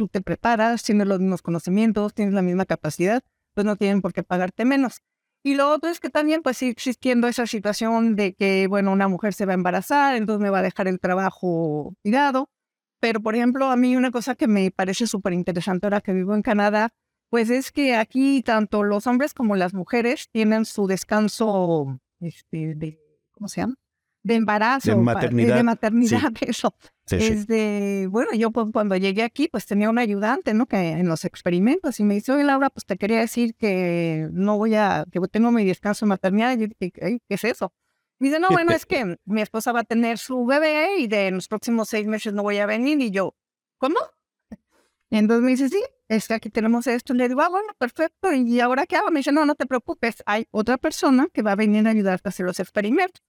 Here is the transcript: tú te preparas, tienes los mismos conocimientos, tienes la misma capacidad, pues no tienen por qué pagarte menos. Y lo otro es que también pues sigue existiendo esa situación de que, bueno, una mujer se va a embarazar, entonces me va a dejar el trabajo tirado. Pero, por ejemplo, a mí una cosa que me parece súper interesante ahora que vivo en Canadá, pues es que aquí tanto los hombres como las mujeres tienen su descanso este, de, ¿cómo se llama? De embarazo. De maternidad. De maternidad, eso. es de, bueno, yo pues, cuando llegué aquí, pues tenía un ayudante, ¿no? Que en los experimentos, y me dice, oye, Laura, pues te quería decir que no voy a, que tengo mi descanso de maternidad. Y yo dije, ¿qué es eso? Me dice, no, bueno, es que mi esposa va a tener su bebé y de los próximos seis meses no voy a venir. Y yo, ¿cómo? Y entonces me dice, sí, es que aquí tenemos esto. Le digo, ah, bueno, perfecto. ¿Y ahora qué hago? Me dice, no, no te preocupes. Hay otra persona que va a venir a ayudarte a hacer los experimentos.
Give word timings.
tú 0.00 0.08
te 0.08 0.22
preparas, 0.22 0.82
tienes 0.82 1.06
los 1.06 1.20
mismos 1.20 1.42
conocimientos, 1.42 2.14
tienes 2.14 2.32
la 2.32 2.40
misma 2.40 2.64
capacidad, 2.64 3.22
pues 3.52 3.66
no 3.66 3.76
tienen 3.76 4.00
por 4.00 4.14
qué 4.14 4.22
pagarte 4.22 4.64
menos. 4.64 5.02
Y 5.42 5.56
lo 5.56 5.70
otro 5.70 5.90
es 5.90 6.00
que 6.00 6.08
también 6.08 6.40
pues 6.40 6.56
sigue 6.56 6.72
existiendo 6.72 7.28
esa 7.28 7.46
situación 7.46 8.16
de 8.16 8.32
que, 8.32 8.66
bueno, 8.66 8.92
una 8.92 9.08
mujer 9.08 9.34
se 9.34 9.44
va 9.44 9.52
a 9.52 9.56
embarazar, 9.56 10.16
entonces 10.16 10.40
me 10.40 10.48
va 10.48 10.60
a 10.60 10.62
dejar 10.62 10.88
el 10.88 11.00
trabajo 11.00 11.94
tirado. 12.00 12.48
Pero, 12.98 13.20
por 13.20 13.34
ejemplo, 13.34 13.66
a 13.66 13.76
mí 13.76 13.94
una 13.94 14.10
cosa 14.10 14.34
que 14.36 14.46
me 14.46 14.70
parece 14.70 15.06
súper 15.06 15.34
interesante 15.34 15.84
ahora 15.84 16.00
que 16.00 16.14
vivo 16.14 16.34
en 16.34 16.40
Canadá, 16.40 16.88
pues 17.28 17.50
es 17.50 17.70
que 17.70 17.94
aquí 17.94 18.42
tanto 18.42 18.82
los 18.82 19.06
hombres 19.06 19.34
como 19.34 19.54
las 19.54 19.74
mujeres 19.74 20.30
tienen 20.32 20.64
su 20.64 20.86
descanso 20.86 22.00
este, 22.20 22.74
de, 22.74 22.98
¿cómo 23.32 23.48
se 23.48 23.60
llama? 23.60 23.74
De 24.22 24.34
embarazo. 24.34 24.90
De 24.90 24.96
maternidad. 24.96 25.56
De 25.56 25.62
maternidad, 25.62 26.32
eso. 26.40 26.74
es 27.10 27.46
de, 27.46 28.06
bueno, 28.10 28.32
yo 28.34 28.50
pues, 28.50 28.66
cuando 28.72 28.96
llegué 28.96 29.22
aquí, 29.22 29.48
pues 29.48 29.66
tenía 29.66 29.88
un 29.88 29.98
ayudante, 29.98 30.52
¿no? 30.52 30.66
Que 30.66 30.90
en 30.90 31.08
los 31.08 31.24
experimentos, 31.24 32.00
y 32.00 32.04
me 32.04 32.14
dice, 32.14 32.32
oye, 32.32 32.44
Laura, 32.44 32.70
pues 32.70 32.84
te 32.84 32.96
quería 32.96 33.20
decir 33.20 33.54
que 33.54 34.28
no 34.32 34.58
voy 34.58 34.74
a, 34.74 35.06
que 35.10 35.20
tengo 35.28 35.50
mi 35.50 35.64
descanso 35.64 36.04
de 36.04 36.10
maternidad. 36.10 36.56
Y 36.56 36.60
yo 36.60 36.66
dije, 36.78 36.92
¿qué 36.92 37.20
es 37.28 37.44
eso? 37.44 37.72
Me 38.18 38.28
dice, 38.28 38.38
no, 38.38 38.48
bueno, 38.50 38.72
es 38.72 38.84
que 38.84 39.16
mi 39.24 39.40
esposa 39.40 39.72
va 39.72 39.80
a 39.80 39.84
tener 39.84 40.18
su 40.18 40.44
bebé 40.44 40.98
y 40.98 41.08
de 41.08 41.30
los 41.30 41.48
próximos 41.48 41.88
seis 41.88 42.06
meses 42.06 42.34
no 42.34 42.42
voy 42.42 42.58
a 42.58 42.66
venir. 42.66 43.00
Y 43.00 43.10
yo, 43.10 43.34
¿cómo? 43.78 43.96
Y 45.08 45.16
entonces 45.16 45.42
me 45.42 45.50
dice, 45.50 45.68
sí, 45.70 45.82
es 46.06 46.28
que 46.28 46.34
aquí 46.34 46.50
tenemos 46.50 46.86
esto. 46.86 47.14
Le 47.14 47.28
digo, 47.28 47.40
ah, 47.40 47.48
bueno, 47.48 47.72
perfecto. 47.78 48.32
¿Y 48.32 48.60
ahora 48.60 48.86
qué 48.86 48.96
hago? 48.96 49.10
Me 49.10 49.20
dice, 49.20 49.32
no, 49.32 49.46
no 49.46 49.56
te 49.56 49.66
preocupes. 49.66 50.22
Hay 50.26 50.46
otra 50.50 50.76
persona 50.76 51.28
que 51.32 51.42
va 51.42 51.52
a 51.52 51.56
venir 51.56 51.86
a 51.86 51.90
ayudarte 51.90 52.28
a 52.28 52.30
hacer 52.30 52.46
los 52.46 52.60
experimentos. 52.60 53.18